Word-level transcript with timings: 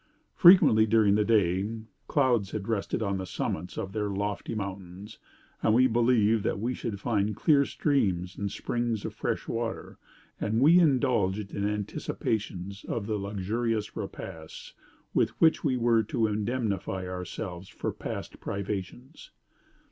Frequently, 0.33 0.87
during 0.87 1.13
the 1.13 1.23
day, 1.23 1.81
clouds 2.07 2.49
had 2.49 2.67
rested 2.67 3.03
on 3.03 3.19
the 3.19 3.25
summits 3.27 3.77
of 3.77 3.91
their 3.91 4.09
lofty 4.09 4.55
mountains, 4.55 5.19
and 5.61 5.75
we 5.75 5.85
believed 5.85 6.43
that 6.43 6.59
we 6.59 6.73
should 6.73 6.99
find 6.99 7.35
clear 7.35 7.65
streams 7.65 8.35
and 8.35 8.49
springs 8.51 9.05
of 9.05 9.13
fresh 9.13 9.47
water; 9.47 9.99
and 10.39 10.59
we 10.59 10.79
indulged 10.79 11.53
in 11.53 11.69
anticipations 11.69 12.83
of 12.85 13.05
the 13.05 13.13
luxurious 13.19 13.95
repasts 13.95 14.73
with 15.13 15.39
which 15.39 15.63
we 15.63 15.77
were 15.77 16.01
to 16.01 16.25
indemnify 16.25 17.07
ourselves 17.07 17.69
for 17.69 17.91
past 17.91 18.39
privations. 18.39 19.29